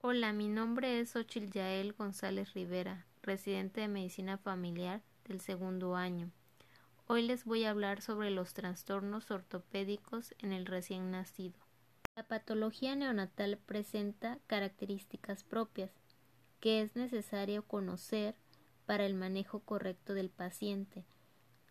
Hola, 0.00 0.32
mi 0.32 0.46
nombre 0.46 1.00
es 1.00 1.16
Ochil 1.16 1.50
Yael 1.50 1.92
González 1.92 2.54
Rivera, 2.54 3.04
residente 3.20 3.80
de 3.80 3.88
Medicina 3.88 4.38
Familiar 4.38 5.02
del 5.24 5.40
segundo 5.40 5.96
año. 5.96 6.30
Hoy 7.08 7.22
les 7.22 7.44
voy 7.44 7.64
a 7.64 7.70
hablar 7.70 8.00
sobre 8.00 8.30
los 8.30 8.54
trastornos 8.54 9.32
ortopédicos 9.32 10.36
en 10.38 10.52
el 10.52 10.66
recién 10.66 11.10
nacido. 11.10 11.58
La 12.14 12.22
patología 12.22 12.94
neonatal 12.94 13.58
presenta 13.58 14.38
características 14.46 15.42
propias 15.42 15.90
que 16.60 16.80
es 16.80 16.94
necesario 16.94 17.64
conocer 17.66 18.36
para 18.86 19.04
el 19.04 19.14
manejo 19.14 19.64
correcto 19.64 20.14
del 20.14 20.30
paciente. 20.30 21.06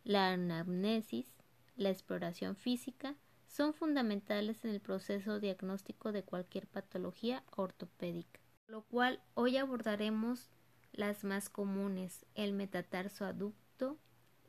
La 0.04 0.34
anamnesis, 0.34 1.34
la 1.78 1.92
exploración 1.92 2.58
física 2.58 3.16
son 3.48 3.74
fundamentales 3.74 4.64
en 4.66 4.72
el 4.72 4.80
proceso 4.80 5.40
diagnóstico 5.40 6.12
de 6.12 6.24
cualquier 6.24 6.68
patología 6.68 7.44
ortopédica, 7.56 8.40
lo 8.68 8.84
cual 8.84 9.22
hoy 9.34 9.58
abordaremos 9.58 10.50
las 10.92 11.24
más 11.24 11.50
comunes, 11.50 12.26
el 12.36 12.54
metatarso 12.54 13.26
aducto, 13.26 13.98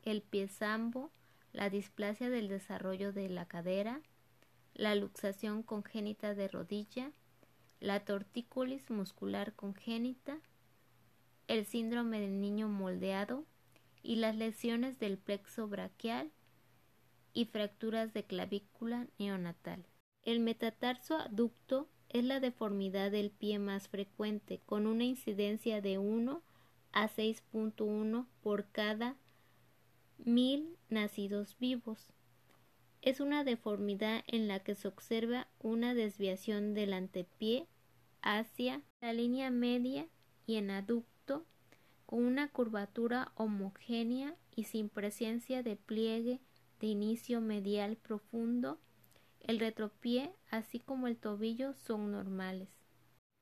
el 0.03 0.21
pie 0.21 0.47
sambo, 0.47 1.11
la 1.53 1.69
displasia 1.69 2.29
del 2.29 2.47
desarrollo 2.47 3.11
de 3.11 3.29
la 3.29 3.47
cadera, 3.47 4.01
la 4.73 4.95
luxación 4.95 5.63
congénita 5.63 6.33
de 6.35 6.47
rodilla, 6.47 7.11
la 7.79 8.01
tortícolis 8.01 8.89
muscular 8.91 9.53
congénita, 9.53 10.39
el 11.47 11.65
síndrome 11.65 12.19
del 12.19 12.41
niño 12.41 12.67
moldeado 12.67 13.45
y 14.03 14.17
las 14.17 14.35
lesiones 14.35 14.99
del 14.99 15.17
plexo 15.17 15.67
braquial 15.67 16.31
y 17.33 17.45
fracturas 17.45 18.13
de 18.13 18.23
clavícula 18.23 19.07
neonatal. 19.17 19.85
El 20.23 20.39
metatarso 20.39 21.15
aducto 21.15 21.89
es 22.09 22.23
la 22.23 22.39
deformidad 22.39 23.11
del 23.11 23.31
pie 23.31 23.59
más 23.59 23.87
frecuente, 23.87 24.61
con 24.65 24.87
una 24.87 25.03
incidencia 25.03 25.81
de 25.81 25.97
1 25.97 26.41
a 26.91 27.07
6.1 27.07 28.25
por 28.41 28.69
cada 28.71 29.15
mil 30.17 30.77
nacidos 30.89 31.55
vivos. 31.59 32.13
Es 33.01 33.19
una 33.19 33.43
deformidad 33.43 34.23
en 34.27 34.47
la 34.47 34.59
que 34.59 34.75
se 34.75 34.87
observa 34.87 35.47
una 35.59 35.93
desviación 35.93 36.73
del 36.73 36.93
antepié 36.93 37.67
hacia 38.21 38.81
la 39.01 39.13
línea 39.13 39.49
media 39.51 40.07
y 40.45 40.55
en 40.55 40.71
aducto 40.71 41.45
con 42.05 42.25
una 42.25 42.49
curvatura 42.49 43.31
homogénea 43.35 44.35
y 44.55 44.65
sin 44.65 44.89
presencia 44.89 45.63
de 45.63 45.75
pliegue 45.75 46.41
de 46.79 46.87
inicio 46.87 47.41
medial 47.41 47.97
profundo, 47.97 48.79
el 49.41 49.59
retropié 49.59 50.33
así 50.49 50.79
como 50.79 51.07
el 51.07 51.17
tobillo 51.17 51.73
son 51.73 52.11
normales. 52.11 52.69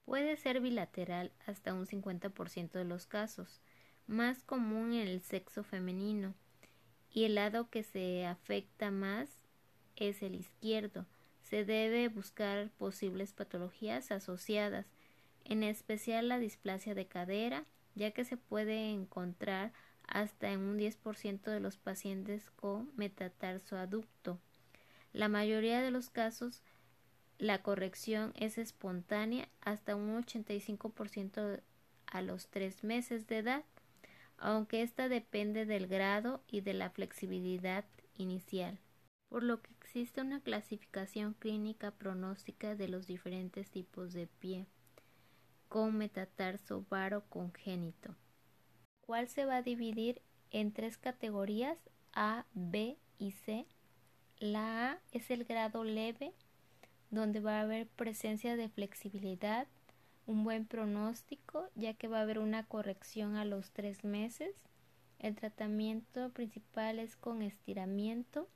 Puede 0.05 0.37
ser 0.37 0.61
bilateral 0.61 1.31
hasta 1.45 1.73
un 1.73 1.85
50% 1.85 2.71
de 2.71 2.85
los 2.85 3.07
casos, 3.07 3.61
más 4.05 4.43
común 4.43 4.93
en 4.93 5.07
el 5.07 5.21
sexo 5.21 5.63
femenino, 5.63 6.33
y 7.11 7.25
el 7.25 7.35
lado 7.35 7.69
que 7.69 7.83
se 7.83 8.25
afecta 8.25 8.89
más 8.89 9.29
es 9.95 10.21
el 10.21 10.35
izquierdo. 10.35 11.05
Se 11.41 11.65
debe 11.65 12.07
buscar 12.07 12.69
posibles 12.71 13.33
patologías 13.33 14.11
asociadas, 14.11 14.85
en 15.43 15.63
especial 15.63 16.27
la 16.27 16.39
displasia 16.39 16.93
de 16.93 17.07
cadera, 17.07 17.65
ya 17.95 18.11
que 18.11 18.23
se 18.23 18.37
puede 18.37 18.91
encontrar 18.91 19.73
hasta 20.07 20.51
en 20.51 20.61
un 20.61 20.77
10% 20.77 21.51
de 21.51 21.59
los 21.59 21.77
pacientes 21.77 22.49
con 22.51 22.91
metatarso 22.95 23.77
aducto. 23.77 24.39
La 25.13 25.27
mayoría 25.27 25.81
de 25.81 25.91
los 25.91 26.09
casos 26.09 26.63
la 27.37 27.61
corrección 27.61 28.33
es 28.35 28.57
espontánea 28.57 29.47
hasta 29.61 29.95
un 29.95 30.23
85% 30.23 31.61
a 32.07 32.21
los 32.21 32.47
tres 32.47 32.83
meses 32.83 33.27
de 33.27 33.37
edad, 33.37 33.63
aunque 34.37 34.81
esta 34.81 35.07
depende 35.07 35.65
del 35.65 35.87
grado 35.87 36.41
y 36.47 36.61
de 36.61 36.73
la 36.73 36.89
flexibilidad 36.89 37.85
inicial, 38.15 38.79
por 39.29 39.43
lo 39.43 39.61
que 39.61 39.69
existe 39.81 40.21
una 40.21 40.39
clasificación 40.39 41.35
clínica 41.35 41.91
pronóstica 41.91 42.75
de 42.75 42.87
los 42.87 43.05
diferentes 43.05 43.69
tipos 43.69 44.13
de 44.13 44.27
pie 44.27 44.65
con 45.67 45.97
metatarso 45.97 46.85
varo 46.89 47.23
congénito 47.29 48.15
cual 49.07 49.29
se 49.29 49.45
va 49.45 49.57
a 49.57 49.61
dividir 49.61 50.21
en 50.51 50.73
tres 50.73 50.97
categorías 50.97 51.77
A, 52.13 52.45
B 52.53 52.97
y 53.17 53.31
C. 53.31 53.65
La 54.37 54.91
A 54.91 54.99
es 55.13 55.31
el 55.31 55.45
grado 55.45 55.85
leve, 55.85 56.33
donde 57.09 57.39
va 57.39 57.57
a 57.57 57.61
haber 57.61 57.87
presencia 57.87 58.57
de 58.57 58.67
flexibilidad, 58.67 59.65
un 60.25 60.43
buen 60.43 60.65
pronóstico, 60.65 61.69
ya 61.73 61.93
que 61.93 62.09
va 62.09 62.19
a 62.19 62.23
haber 62.23 62.37
una 62.37 62.63
corrección 62.63 63.37
a 63.37 63.45
los 63.45 63.71
tres 63.71 64.03
meses. 64.03 64.53
El 65.19 65.35
tratamiento 65.35 66.29
principal 66.31 66.99
es 66.99 67.15
con 67.15 67.41
estiramiento. 67.41 68.49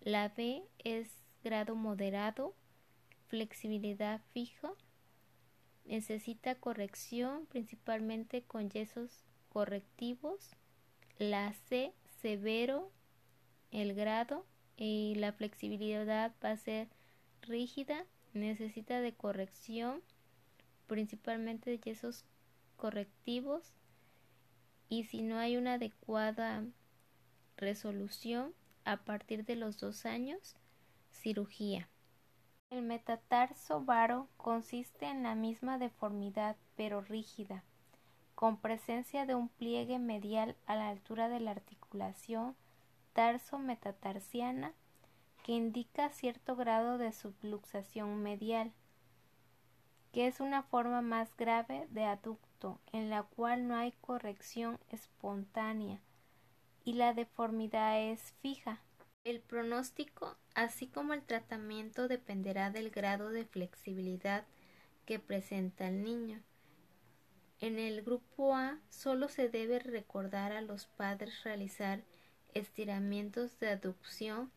La 0.00 0.28
B 0.28 0.64
es 0.82 1.08
grado 1.44 1.76
moderado, 1.76 2.52
flexibilidad 3.28 4.20
fija, 4.32 4.72
necesita 5.84 6.56
corrección 6.56 7.46
principalmente 7.46 8.42
con 8.42 8.70
yesos 8.70 9.22
correctivos, 9.48 10.50
la 11.18 11.52
C 11.68 11.92
severo, 12.20 12.90
el 13.70 13.94
grado 13.94 14.46
y 14.76 15.14
la 15.16 15.32
flexibilidad 15.32 16.32
va 16.44 16.52
a 16.52 16.56
ser 16.56 16.88
rígida, 17.42 18.04
necesita 18.32 19.00
de 19.00 19.14
corrección, 19.14 20.02
principalmente 20.86 21.70
de 21.70 21.78
yesos 21.78 22.24
correctivos 22.76 23.72
y 24.88 25.04
si 25.04 25.22
no 25.22 25.38
hay 25.38 25.56
una 25.56 25.74
adecuada 25.74 26.64
resolución 27.56 28.54
a 28.84 28.98
partir 28.98 29.44
de 29.44 29.56
los 29.56 29.78
dos 29.78 30.06
años, 30.06 30.56
cirugía. 31.10 31.88
El 32.70 32.82
metatarso 32.82 33.84
varo 33.84 34.28
consiste 34.36 35.06
en 35.06 35.22
la 35.22 35.34
misma 35.34 35.78
deformidad 35.78 36.56
pero 36.76 37.00
rígida 37.00 37.64
con 38.38 38.56
presencia 38.56 39.26
de 39.26 39.34
un 39.34 39.48
pliegue 39.48 39.98
medial 39.98 40.54
a 40.66 40.76
la 40.76 40.90
altura 40.90 41.28
de 41.28 41.40
la 41.40 41.50
articulación 41.50 42.54
tarso-metatarsiana 43.12 44.74
que 45.42 45.50
indica 45.50 46.08
cierto 46.10 46.54
grado 46.54 46.98
de 46.98 47.10
subluxación 47.12 48.22
medial, 48.22 48.70
que 50.12 50.28
es 50.28 50.38
una 50.38 50.62
forma 50.62 51.02
más 51.02 51.36
grave 51.36 51.88
de 51.90 52.04
aducto 52.04 52.78
en 52.92 53.10
la 53.10 53.24
cual 53.24 53.66
no 53.66 53.74
hay 53.74 53.90
corrección 54.00 54.78
espontánea 54.90 56.00
y 56.84 56.92
la 56.92 57.14
deformidad 57.14 58.00
es 58.00 58.34
fija. 58.40 58.80
El 59.24 59.40
pronóstico, 59.40 60.36
así 60.54 60.86
como 60.86 61.12
el 61.12 61.24
tratamiento, 61.24 62.06
dependerá 62.06 62.70
del 62.70 62.90
grado 62.90 63.30
de 63.30 63.44
flexibilidad 63.46 64.44
que 65.06 65.18
presenta 65.18 65.88
el 65.88 66.04
niño. 66.04 66.40
En 67.60 67.78
el 67.78 68.02
grupo 68.02 68.54
A 68.54 68.78
solo 68.88 69.28
se 69.28 69.48
debe 69.48 69.80
recordar 69.80 70.52
a 70.52 70.62
los 70.62 70.86
padres 70.86 71.42
realizar 71.42 72.04
estiramientos 72.54 73.58
de 73.58 73.70
aducción 73.70 74.52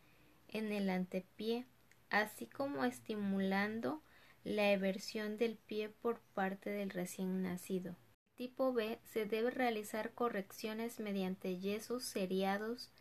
en 0.48 0.70
el 0.72 0.88
antepié, 0.88 1.66
así 2.10 2.46
como 2.46 2.84
estimulando 2.84 4.02
la 4.44 4.70
eversión 4.70 5.36
del 5.36 5.56
pie 5.56 5.88
por 5.88 6.20
parte 6.34 6.70
del 6.70 6.90
recién 6.90 7.42
nacido. 7.42 7.96
Tipo 8.36 8.72
B 8.72 9.00
se 9.04 9.26
debe 9.26 9.50
realizar 9.50 10.14
correcciones 10.14 11.00
mediante 11.00 11.58
yesos 11.58 12.04
seriados 12.04 12.92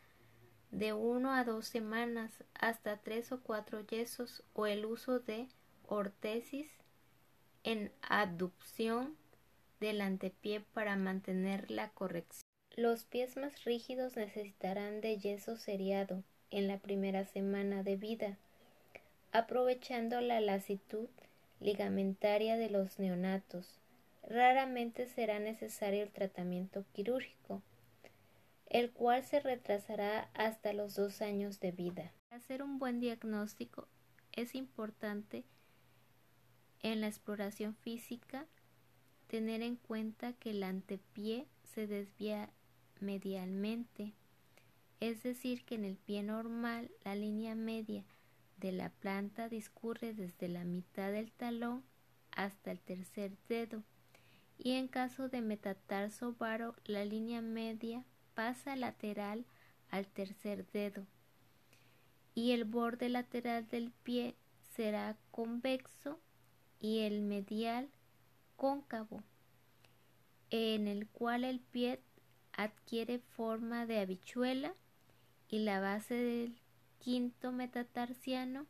de 0.72 0.94
1 0.94 1.31
a 1.31 1.44
2 1.44 1.66
semanas 1.66 2.44
hasta 2.53 2.97
3 2.97 3.33
o 3.33 3.41
4 3.41 3.81
yesos 3.81 4.44
o 4.53 4.66
el 4.66 4.85
uso 4.85 5.19
de 5.19 5.47
ortesis 5.85 6.72
en 7.63 7.91
aducción 8.01 9.18
del 9.81 10.00
antepié 10.00 10.62
para 10.62 10.95
mantener 10.95 11.69
la 11.69 11.89
corrección. 11.89 12.45
Los 12.78 13.04
pies 13.04 13.36
más 13.36 13.66
rígidos 13.66 14.16
necesitarán 14.16 15.01
de 15.01 15.18
yeso 15.18 15.57
seriado 15.57 16.24
en 16.51 16.68
la 16.68 16.78
primera 16.78 17.25
semana 17.25 17.83
de 17.83 17.98
vida, 17.98 18.38
aprovechando 19.33 20.22
la 20.22 20.39
lasitud 20.39 21.10
ligamentaria 21.60 22.56
de 22.56 22.69
los 22.69 23.00
neonatos. 23.00 23.81
Raramente 24.24 25.07
será 25.07 25.39
necesario 25.39 26.04
el 26.04 26.12
tratamiento 26.12 26.86
quirúrgico, 26.94 27.62
el 28.68 28.92
cual 28.92 29.24
se 29.24 29.39
retrasará 29.39 30.30
hasta 30.33 30.74
los 30.74 30.95
dos 30.95 31.22
años 31.22 31.60
de 31.60 31.72
vida. 31.72 32.13
Para 32.30 32.38
hacer 32.38 32.62
un 32.62 32.78
buen 32.78 33.00
diagnóstico 33.00 33.88
es 34.31 34.56
importante 34.56 35.44
en 36.83 37.01
la 37.01 37.07
exploración 37.07 37.75
física 37.75 38.45
tener 39.31 39.62
en 39.62 39.78
cuenta 39.78 40.33
que 40.33 40.50
el 40.50 40.62
antepié 40.62 41.48
se 41.63 41.88
desvía 41.88 42.50
medialmente, 43.00 44.12
es 45.00 45.24
decir, 45.24 45.63
que 45.63 45.75
en 45.75 45.86
el 45.86 45.95
pie 45.95 46.22
normal 46.22 46.92
la 47.06 47.16
línea 47.16 47.56
media 47.56 48.04
de 48.57 48.74
la 48.74 48.89
planta 48.89 49.48
discurre 49.48 50.13
desde 50.13 50.50
la 50.50 50.66
mitad 50.66 51.13
del 51.13 51.31
talón 51.31 51.81
hasta 52.31 52.72
el 52.72 52.81
tercer 52.81 53.31
dedo 53.48 53.83
y 54.57 54.72
en 54.72 54.89
caso 54.89 55.30
de 55.30 55.39
metatarso 55.39 56.36
varo 56.38 56.75
la 56.83 57.06
línea 57.06 57.42
media 57.42 58.04
pasa 58.33 58.75
lateral 58.75 59.45
al 59.92 60.07
tercer 60.07 60.69
dedo 60.74 61.06
y 62.36 62.51
el 62.51 62.66
borde 62.66 63.07
lateral 63.07 63.66
del 63.69 63.92
pie 64.04 64.36
será 64.75 65.16
convexo 65.31 66.19
y 66.81 67.00
el 67.00 67.22
medial 67.22 67.89
cóncavo, 68.62 69.24
en 70.52 70.88
el 70.88 71.08
cual 71.08 71.46
el 71.46 71.62
pie 71.62 72.00
adquiere 72.54 73.18
forma 73.18 73.88
de 73.88 74.00
habichuela 74.00 74.75
y 75.50 75.62
la 75.62 75.80
base 75.80 76.13
del 76.13 76.62
quinto 77.00 77.52
metatarsiano 77.52 78.68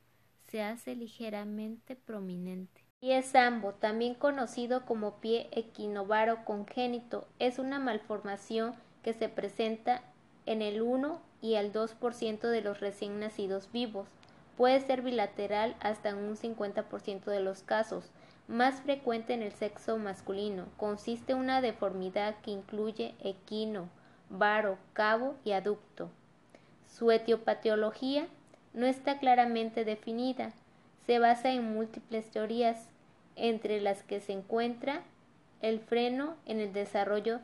se 0.48 0.64
hace 0.64 0.96
ligeramente 0.96 1.98
prominente. 1.98 2.86
Pie 3.02 3.22
sambo, 3.22 3.74
también 3.74 4.16
conocido 4.16 4.86
como 4.86 5.20
pie 5.20 5.50
equinovaro 5.52 6.46
congénito, 6.46 7.28
es 7.40 7.60
una 7.60 7.78
malformación 7.78 8.74
que 9.04 9.12
se 9.12 9.28
presenta 9.28 10.04
en 10.46 10.62
el 10.62 10.82
1 10.82 11.22
y 11.42 11.56
el 11.56 11.74
2% 11.74 12.40
de 12.40 12.62
los 12.62 12.80
recién 12.80 13.20
nacidos 13.20 13.70
vivos. 13.74 14.08
Puede 14.56 14.80
ser 14.80 15.02
bilateral 15.02 15.76
hasta 15.82 16.12
en 16.12 16.18
un 16.20 16.38
50% 16.38 17.26
de 17.26 17.42
los 17.42 17.64
casos, 17.64 18.10
más 18.48 18.82
frecuente 18.82 19.34
en 19.34 19.42
el 19.42 19.52
sexo 19.52 19.98
masculino. 19.98 20.66
Consiste 20.78 21.34
en 21.34 21.40
una 21.40 21.62
deformidad 21.62 22.36
que 22.42 22.52
incluye 22.52 23.16
equino, 23.24 23.90
varo, 24.30 24.78
cabo 24.94 25.36
y 25.44 25.52
aducto. 25.52 26.10
Su 26.88 27.12
etiopatología 27.12 28.28
no 28.74 28.86
está 28.86 29.20
claramente 29.20 29.86
definida. 29.86 30.52
Se 31.06 31.20
basa 31.20 31.52
en 31.52 31.74
múltiples 31.74 32.30
teorías, 32.32 32.88
entre 33.36 33.82
las 33.82 34.04
que 34.04 34.20
se 34.20 34.34
encuentra 34.34 35.02
el 35.62 35.80
freno 35.80 36.36
en 36.46 36.60
el 36.60 36.74
desarrollo 36.74 37.40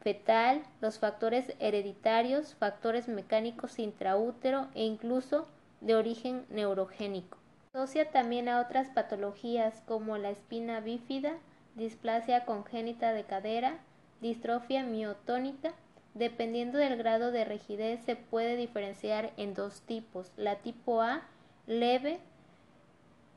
fetal, 0.00 0.62
los 0.80 0.98
factores 0.98 1.54
hereditarios, 1.60 2.54
factores 2.54 3.08
mecánicos 3.08 3.78
intraútero 3.78 4.68
e 4.74 4.84
incluso 4.84 5.46
de 5.80 5.94
origen 5.94 6.46
neurogénico. 6.50 7.38
Asocia 7.78 8.10
también 8.10 8.48
a 8.48 8.60
otras 8.60 8.88
patologías 8.88 9.82
como 9.86 10.18
la 10.18 10.30
espina 10.30 10.80
bífida, 10.80 11.34
displasia 11.76 12.44
congénita 12.44 13.12
de 13.12 13.22
cadera, 13.22 13.78
distrofia 14.20 14.82
miotónica. 14.82 15.72
Dependiendo 16.14 16.78
del 16.78 16.96
grado 16.96 17.30
de 17.30 17.44
rigidez 17.44 18.00
se 18.00 18.16
puede 18.16 18.56
diferenciar 18.56 19.30
en 19.36 19.54
dos 19.54 19.82
tipos. 19.82 20.32
La 20.36 20.56
tipo 20.56 21.02
A, 21.02 21.22
leve, 21.68 22.18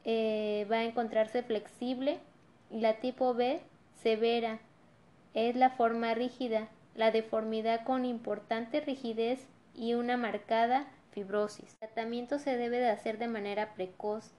eh, 0.05 0.65
va 0.71 0.77
a 0.77 0.85
encontrarse 0.85 1.43
flexible 1.43 2.17
y 2.71 2.79
la 2.79 2.95
tipo 2.95 3.35
B, 3.35 3.61
severa, 4.01 4.57
es 5.35 5.55
la 5.55 5.69
forma 5.69 6.15
rígida, 6.15 6.67
la 6.95 7.11
deformidad 7.11 7.83
con 7.83 8.05
importante 8.05 8.81
rigidez 8.81 9.47
y 9.75 9.93
una 9.93 10.17
marcada 10.17 10.87
fibrosis. 11.11 11.73
El 11.73 11.89
tratamiento 11.89 12.39
se 12.39 12.57
debe 12.57 12.79
de 12.79 12.89
hacer 12.89 13.17
de 13.17 13.27
manera 13.27 13.73
precoz. 13.73 14.31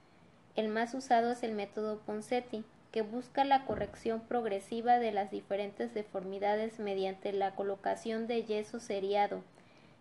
El 0.56 0.69
más 0.69 0.94
usado 0.94 1.32
es 1.32 1.42
el 1.42 1.52
método 1.52 1.98
Ponseti, 2.00 2.64
que 2.90 3.02
busca 3.02 3.44
la 3.44 3.64
corrección 3.64 4.20
progresiva 4.20 4.98
de 4.98 5.12
las 5.12 5.30
diferentes 5.30 5.94
deformidades 5.94 6.78
mediante 6.78 7.32
la 7.32 7.54
colocación 7.54 8.26
de 8.26 8.44
yeso 8.44 8.80
seriado, 8.80 9.42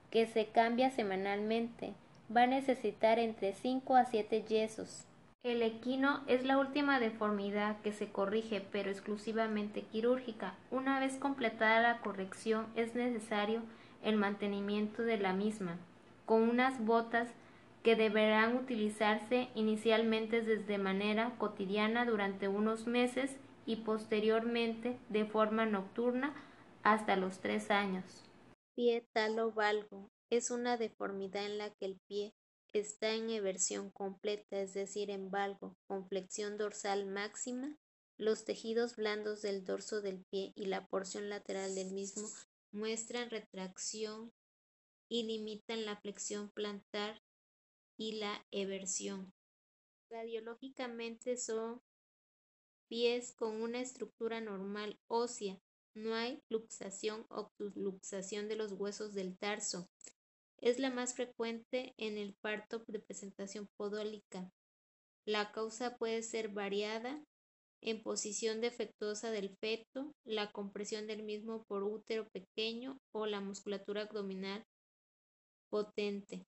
que 0.09 0.27
se 0.27 0.47
cambia 0.47 0.91
semanalmente. 0.91 1.94
Va 2.35 2.44
a 2.44 2.47
necesitar 2.47 3.17
entre 3.17 3.53
5 3.53 3.95
a 3.95 4.06
7 4.06 4.44
yesos. 4.44 5.06
El 5.44 5.63
equino 5.63 6.21
es 6.27 6.44
la 6.44 6.59
última 6.59 7.00
deformidad 7.00 7.79
que 7.81 7.94
se 7.94 8.12
corrige, 8.12 8.62
pero 8.71 8.91
exclusivamente 8.91 9.81
quirúrgica. 9.81 10.53
Una 10.69 11.00
vez 11.00 11.15
completada 11.15 11.81
la 11.81 11.97
corrección, 12.00 12.67
es 12.75 12.94
necesario 12.94 13.63
el 14.03 14.17
mantenimiento 14.17 15.01
de 15.01 15.17
la 15.17 15.33
misma, 15.33 15.77
con 16.25 16.44
unas 16.44 16.83
botas 16.83 17.29
que 17.83 17.95
deberán 17.95 18.56
utilizarse 18.56 19.50
inicialmente 19.56 20.41
desde 20.41 20.77
manera 20.77 21.35
cotidiana 21.38 22.06
durante 22.06 22.47
unos 22.47 22.88
meses 22.88 23.38
y 23.65 23.77
posteriormente 23.77 24.97
de 25.09 25.25
forma 25.25 25.65
nocturna 25.65 26.33
hasta 26.83 27.15
los 27.15 27.39
tres 27.39 27.71
años. 27.71 28.06
Pie 28.75 29.06
talo 29.13 29.51
valgo 29.51 30.09
es 30.29 30.51
una 30.51 30.77
deformidad 30.77 31.45
en 31.45 31.57
la 31.57 31.69
que 31.71 31.85
el 31.85 32.00
pie 32.07 32.33
Está 32.74 33.12
en 33.12 33.29
eversión 33.29 33.91
completa, 33.91 34.62
es 34.62 34.74
decir, 34.74 35.09
en 35.09 35.29
valgo, 35.29 35.75
con 35.88 36.07
flexión 36.07 36.57
dorsal 36.57 37.06
máxima. 37.06 37.75
Los 38.17 38.45
tejidos 38.45 38.95
blandos 38.95 39.41
del 39.41 39.65
dorso 39.65 40.01
del 40.01 40.24
pie 40.24 40.53
y 40.56 40.67
la 40.67 40.88
porción 40.88 41.27
lateral 41.27 41.75
del 41.75 41.91
mismo 41.91 42.29
muestran 42.71 43.29
retracción 43.29 44.31
y 45.12 45.24
limitan 45.24 45.84
la 45.84 45.98
flexión 45.98 46.50
plantar 46.52 47.22
y 47.98 48.13
la 48.13 48.48
eversión. 48.52 49.34
Radiológicamente 50.10 51.36
son 51.36 51.81
pies 52.88 53.34
con 53.36 53.62
una 53.62 53.81
estructura 53.81 54.40
normal 54.40 54.98
ósea. 55.10 55.60
No 55.94 56.16
hay 56.16 56.42
luxación 56.50 57.25
o 57.30 57.50
subluxación 57.58 58.48
de 58.48 58.56
los 58.56 58.72
huesos 58.72 59.13
del 59.13 59.38
tarso. 59.38 59.90
Es 60.62 60.80
la 60.80 60.90
más 60.90 61.13
frecuente 61.13 61.94
en 61.98 62.18
el 62.18 62.34
parto 62.42 62.81
de 62.88 63.00
presentación 63.00 63.68
podólica. 63.75 64.50
La 65.25 65.52
causa 65.52 65.98
puede 65.98 66.24
ser 66.24 66.48
variada 66.48 67.22
en 67.81 68.02
posición 68.02 68.62
defectuosa 68.62 69.30
del 69.31 69.58
feto, 69.58 70.13
la 70.24 70.54
compresión 70.54 71.06
del 71.06 71.24
mismo 71.24 71.66
por 71.68 71.84
útero 71.84 72.30
pequeño 72.30 72.98
o 73.13 73.25
la 73.25 73.42
musculatura 73.42 74.04
abdominal 74.04 74.66
potente. 75.71 76.45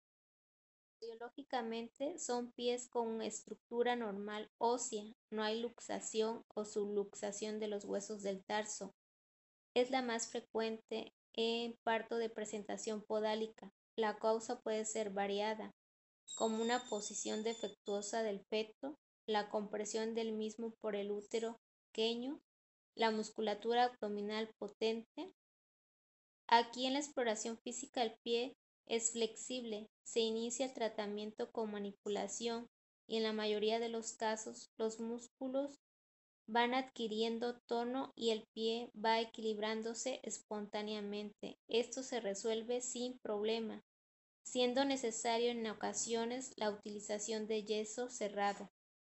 Biológicamente 1.02 2.20
son 2.20 2.52
pies 2.52 2.88
con 2.88 3.22
estructura 3.22 3.96
normal 3.96 4.52
ósea, 4.58 5.04
no 5.32 5.44
hay 5.44 5.60
luxación 5.60 6.44
o 6.54 6.66
subluxación 6.66 7.60
de 7.60 7.68
los 7.68 7.86
huesos 7.86 8.22
del 8.22 8.44
tarso. 8.46 8.94
Es 9.74 9.90
la 9.90 10.02
más 10.02 10.30
frecuente 10.30 11.14
en 11.34 11.76
parto 11.84 12.18
de 12.18 12.30
presentación 12.30 13.04
podálica. 13.04 13.72
La 13.96 14.18
causa 14.18 14.62
puede 14.62 14.86
ser 14.86 15.10
variada, 15.10 15.74
como 16.36 16.62
una 16.62 16.84
posición 16.90 17.44
defectuosa 17.44 18.24
del 18.24 18.46
feto, 18.50 18.98
la 19.26 19.50
compresión 19.50 20.14
del 20.14 20.34
mismo 20.34 20.74
por 20.82 20.96
el 20.96 21.12
útero 21.12 21.60
pequeño, 21.88 22.40
la 22.96 23.12
musculatura 23.12 23.86
abdominal 23.86 24.50
potente. 24.58 25.34
Aquí 26.48 26.86
en 26.86 26.94
la 26.94 27.00
exploración 27.00 27.58
física 27.60 28.04
el 28.04 28.16
pie 28.24 28.56
es 28.88 29.12
flexible, 29.12 29.88
se 30.04 30.20
inicia 30.20 30.66
el 30.66 30.74
tratamiento 30.74 31.52
con 31.52 31.72
manipulación 31.72 32.68
y 33.08 33.18
en 33.18 33.24
la 33.24 33.34
mayoría 33.34 33.80
de 33.80 33.90
los 33.90 34.14
casos 34.14 34.72
los 34.78 35.00
músculos 35.00 35.80
van 36.48 36.74
adquiriendo 36.74 37.60
tono 37.68 38.12
y 38.16 38.32
el 38.32 38.46
pie 38.54 38.92
va 38.94 39.22
equilibrándose 39.22 40.20
espontáneamente. 40.24 41.58
Esto 41.68 42.04
se 42.04 42.20
resuelve 42.20 42.82
sin 42.82 43.18
problema, 43.20 43.82
siendo 44.44 44.84
necesario 44.84 45.52
en 45.52 45.66
ocasiones 45.68 46.54
la 46.58 46.70
utilización 46.70 47.48
de 47.48 47.64
yeso 47.64 48.10
cerrado. 48.10 48.70